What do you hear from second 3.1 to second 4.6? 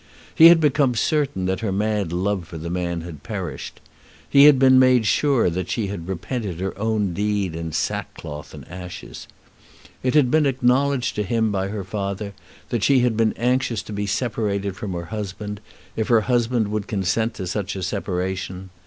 perished. He had